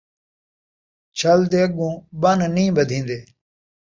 [1.17, 3.19] چھل دے اڳوں ٻن نئیں ٻدھین٘دے